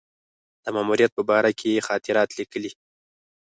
[0.63, 2.71] د ماموریت په باره کې یې خاطرات لیکلي.